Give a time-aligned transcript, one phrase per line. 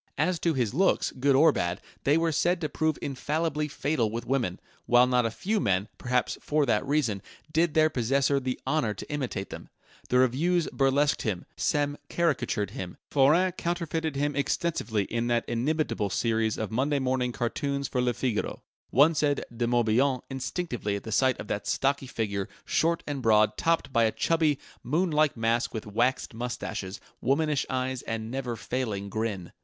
[0.17, 4.25] As to his looks, good or bad, they were said to prove infallibly fatal with
[4.25, 7.21] women, while not a few men, perhaps for that reason,
[7.53, 9.69] did their possessor the honour to imitate them.
[10.09, 16.57] The revues burlesqued him; Sem caricatured him; Forain counterfeited him extensively in that inimitable series
[16.57, 21.47] of Monday morning cartoons for Le Figaro: one said "De Morbihan" instinctively at sight of
[21.47, 26.33] that stocky figure, short and broad, topped by a chubby, moon like mask with waxed
[26.33, 29.51] moustaches, womanish eyes, and never failing grin.